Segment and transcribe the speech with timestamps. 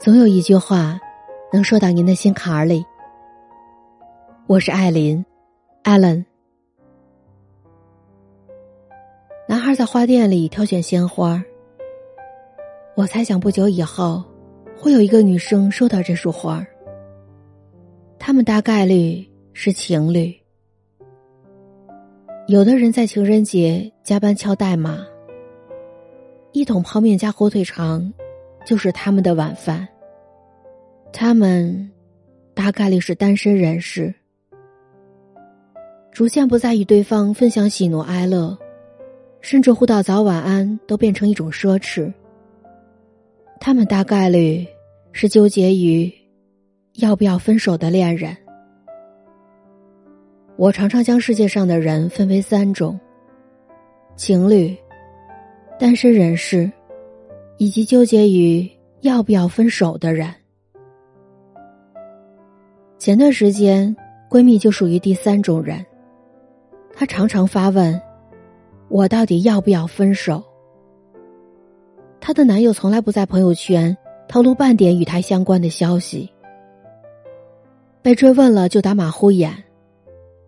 [0.00, 0.98] 总有一句话，
[1.52, 2.82] 能说到您的心坎儿里。
[4.46, 5.22] 我是艾琳
[5.84, 6.24] ，Allen。
[9.46, 11.44] 男孩在花店里挑选鲜花，
[12.96, 14.24] 我猜想不久以后，
[14.74, 16.66] 会有一个女生收到这束花。
[18.18, 19.22] 他们大概率
[19.52, 20.34] 是情侣。
[22.46, 25.04] 有的人在情人节加班敲代码，
[26.52, 28.10] 一桶泡面加火腿肠。
[28.70, 29.88] 就是他们的晚饭。
[31.12, 31.90] 他们
[32.54, 34.14] 大概率是单身人士，
[36.12, 38.56] 逐渐不再与对方分享喜怒哀乐，
[39.40, 42.12] 甚至互道早晚安都变成一种奢侈。
[43.58, 44.64] 他们大概率
[45.10, 46.08] 是纠结于
[46.94, 48.36] 要不要分手的恋人。
[50.54, 53.00] 我常常将世界上的人分为三种：
[54.14, 54.76] 情侣、
[55.76, 56.70] 单身人士。
[57.60, 58.66] 以及纠结于
[59.02, 60.34] 要不要分手的人。
[62.96, 63.94] 前段时间，
[64.30, 65.84] 闺蜜就属于第三种人。
[66.94, 68.00] 她常常发问
[68.88, 70.42] ：“我到底要不要分手？”
[72.18, 73.94] 她的男友从来不在朋友圈
[74.26, 76.32] 透露半点与她相关的消息，
[78.00, 79.52] 被追问了就打马虎眼，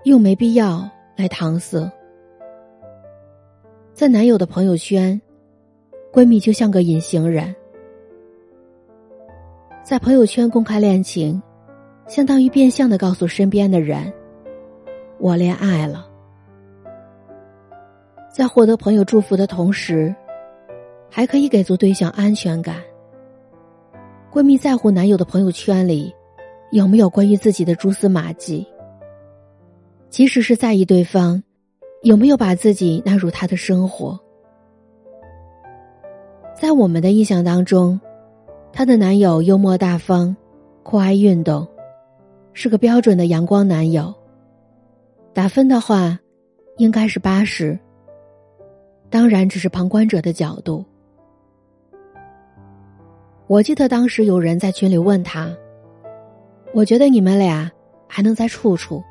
[0.05, 1.93] 又没必要来搪塞。
[3.93, 5.21] 在男友的朋友圈。
[6.13, 7.55] 闺蜜就像个隐形人，
[9.83, 11.43] 在朋友圈公开恋情，
[12.07, 14.13] 相当于变相的告诉身边的人
[15.19, 16.07] ：“我恋爱了。”
[18.31, 20.15] 在获得朋友祝福的同时，
[21.09, 22.77] 还可以给足对象安全感。
[24.31, 26.15] 闺蜜在乎男友的朋友圈里
[26.73, 28.67] 有没有关于自己的蛛丝马迹，
[30.11, 31.43] 即使是在意对方
[32.03, 34.21] 有没有把自己纳入他的生活。
[36.63, 38.01] 在我们的印象当中，
[38.73, 40.37] 她的男友幽默大方，
[40.85, 41.67] 酷爱运动，
[42.53, 44.15] 是个标准的阳光男友。
[45.35, 46.17] 打分的话，
[46.77, 47.77] 应该是八十。
[49.11, 50.85] 当然，只是旁观者的角度。
[53.49, 55.53] 我记得当时有人在群里问他
[56.73, 57.69] ：“我觉得你们俩
[58.07, 59.03] 还能再处处。”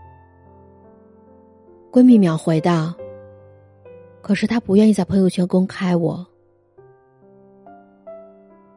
[1.91, 2.93] 闺蜜秒回道
[4.23, 6.25] ：“可是他不愿意在朋友圈公开我。”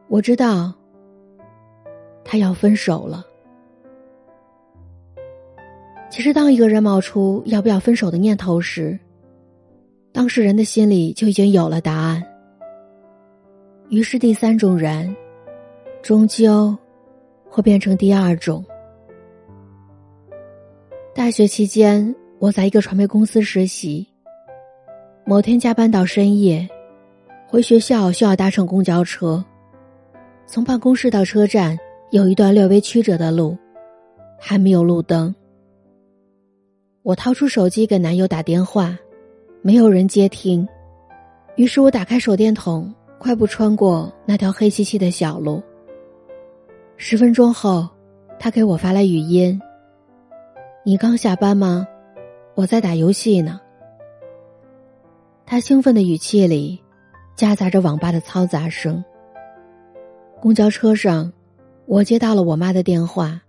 [0.07, 0.73] 我知道，
[2.23, 3.25] 他要分手了。
[6.09, 8.97] 其实，当一个人冒出要不要分手的念头时，
[10.13, 12.23] 当事人的心里就已经有了答案。
[13.89, 15.13] 于是，第三种人，
[16.01, 16.77] 终究
[17.49, 18.63] 会变成第二种。
[21.13, 24.07] 大学期间，我在一个传媒公司实习。
[25.25, 26.69] 某天加班到深夜，
[27.47, 29.43] 回学校需要搭乘公交车。
[30.47, 31.77] 从办公室到车站
[32.11, 33.57] 有一段略微曲折的路，
[34.39, 35.33] 还没有路灯。
[37.03, 38.97] 我掏出手机给男友打电话，
[39.61, 40.67] 没有人接听。
[41.55, 45.61] 于是我打开手电筒，快步穿过那条黑漆漆的小路。
[46.97, 47.87] 十分钟后，
[48.39, 49.59] 他给我发来语音
[50.85, 51.87] ：“你刚下班吗？
[52.55, 53.59] 我在打游戏呢。”
[55.45, 56.81] 他兴奋的语气里，
[57.35, 59.03] 夹杂着网吧的嘈杂声。
[60.45, 61.33] 公交车上，
[61.87, 63.41] 我接到了我妈的电话。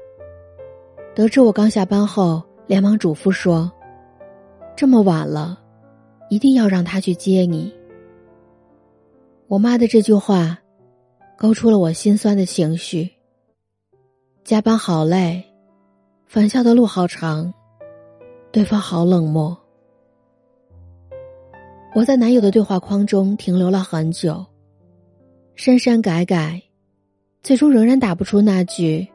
[1.15, 3.71] 得知我刚下班后，连忙嘱咐说
[4.75, 5.61] ：“这么晚了，
[6.31, 7.71] 一定要让他去接你。”
[9.47, 10.59] 我妈的这句话，
[11.37, 13.11] 勾出了我心酸的情绪。
[14.43, 15.45] 加班好累，
[16.25, 17.53] 返校的路好长，
[18.51, 19.55] 对方好冷漠。
[21.95, 24.43] 我在男友的对话框中停留了很久，
[25.57, 26.63] 删删改改。
[27.47, 29.07] 最终仍然打不出那句：“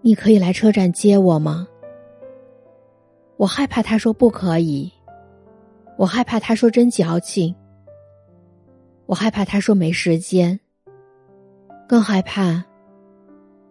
[0.00, 1.68] 你可以来车站接我吗？”
[3.36, 4.90] 我害怕他说不可以，
[5.98, 7.54] 我害怕他说真矫情，
[9.04, 10.58] 我害怕他说没时间，
[11.86, 12.64] 更害怕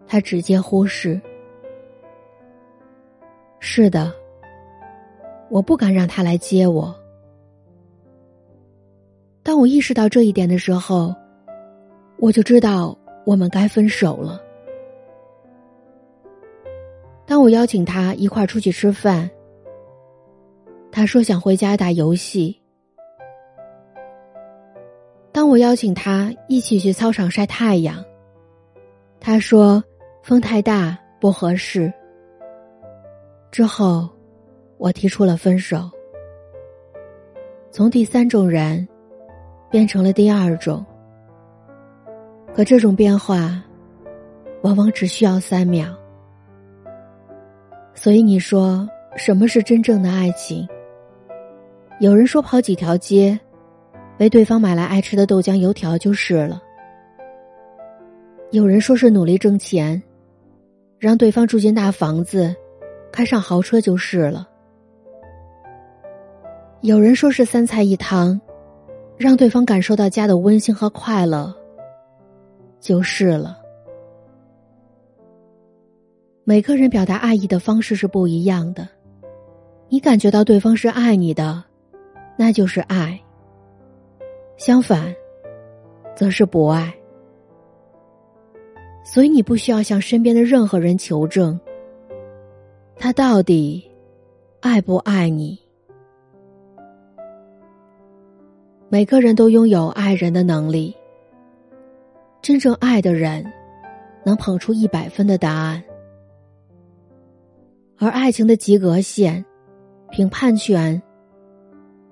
[0.06, 1.20] 他直接忽视。
[3.58, 4.14] 是的，
[5.50, 6.94] 我不敢让他来接我。
[9.42, 11.12] 当我意识到这一点的时候，
[12.18, 12.96] 我就知道。
[13.26, 14.40] 我们该分手了。
[17.26, 19.28] 当我邀请他一块出去吃饭，
[20.92, 22.62] 他说想回家打游戏。
[25.32, 28.02] 当我邀请他一起去操场晒太阳，
[29.18, 29.82] 他说
[30.22, 31.92] 风太大不合适。
[33.50, 34.08] 之后，
[34.78, 35.90] 我提出了分手，
[37.72, 38.86] 从第三种人
[39.68, 40.86] 变成了第二种。
[42.56, 43.62] 可这种变化，
[44.62, 45.94] 往往只需要三秒。
[47.92, 50.66] 所以你说什么是真正的爱情？
[52.00, 53.38] 有人说跑几条街，
[54.16, 56.62] 为对方买来爱吃的豆浆油条就是了。
[58.52, 60.02] 有人说是努力挣钱，
[60.98, 62.56] 让对方住进大房子，
[63.12, 64.48] 开上豪车就是了。
[66.80, 68.40] 有人说是三菜一汤，
[69.18, 71.54] 让对方感受到家的温馨和快乐，
[72.80, 73.58] 就是了。
[76.44, 78.88] 每个人表达爱意的方式是不一样的，
[79.88, 81.64] 你感觉到对方是爱你的，
[82.36, 83.18] 那就是爱；
[84.56, 85.12] 相反，
[86.14, 86.94] 则是不爱。
[89.04, 91.58] 所以你不需要向身边的任何人求证，
[92.96, 93.84] 他到底
[94.60, 95.58] 爱不爱你。
[98.88, 100.96] 每个人都拥有爱人的能力。
[102.46, 103.44] 真正爱的人，
[104.24, 105.82] 能捧出一百分的答案。
[107.98, 109.44] 而爱情的及格线、
[110.12, 111.02] 评判权，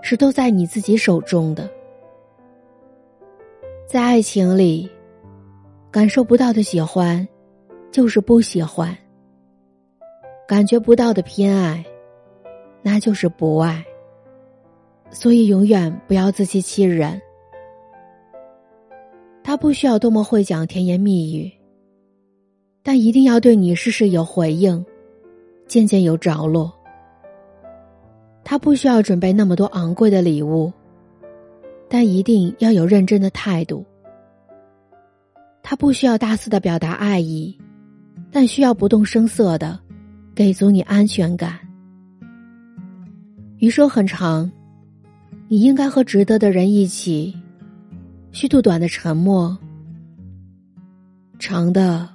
[0.03, 1.71] 是都在你自己手中的。
[3.87, 4.91] 在爱情里，
[5.89, 7.25] 感受不到的喜欢，
[7.93, 8.93] 就是不喜欢；
[10.49, 11.85] 感觉不到的偏爱，
[12.83, 13.85] 那就是不爱。
[15.13, 17.23] 所以，永远不要自欺欺人。
[19.45, 21.53] 他不需要多么会讲甜言蜜语，
[22.83, 24.83] 但一定要对你事事有回应，
[25.69, 26.73] 渐渐有着落。
[28.43, 30.73] 他不需要准备那么多昂贵的礼物，
[31.91, 33.85] 但一定要有认真的态度。
[35.63, 37.55] 他不需要大肆的表达爱意，
[38.33, 39.79] 但需要不动声色的
[40.35, 41.61] 给足你安全感。
[43.59, 44.51] 余生很长。
[45.47, 47.37] 你应该和值得的人一起，
[48.35, 49.57] 虚度短的沉默，
[51.39, 52.09] 长的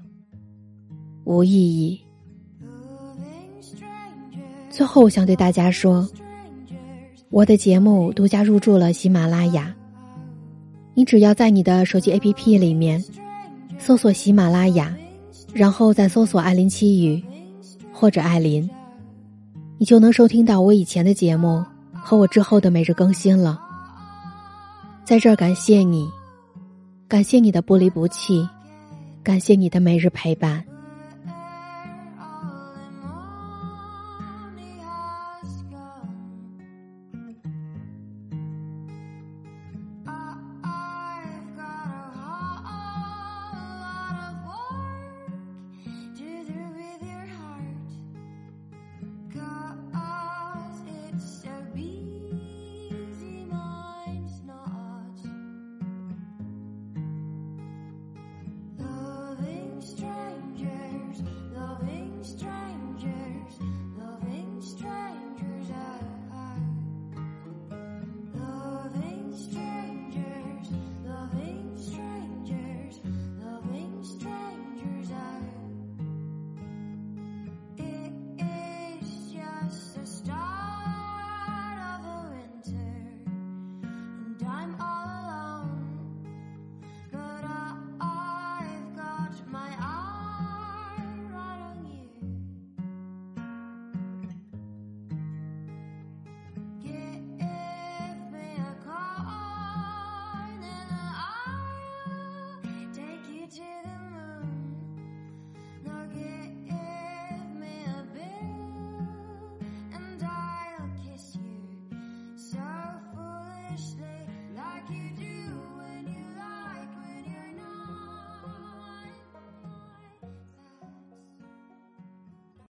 [1.24, 1.98] 无意义。
[4.70, 6.06] 最后，我想对大家说，
[7.30, 9.74] 我的节目独家入驻了喜马拉雅。
[10.94, 13.02] 你只要在你的手机 APP 里面
[13.78, 14.94] 搜索喜马拉雅，
[15.54, 17.24] 然后再搜索“艾琳七语”
[17.94, 18.70] 或者“艾琳”，
[19.80, 21.64] 你就能收听到我以前的节目。
[21.94, 23.62] 和我之后的每日更新了，
[25.10, 26.08] 在这儿感谢你，
[27.08, 28.48] 感谢你的不离不弃，
[29.24, 30.64] 感谢你的每日陪伴。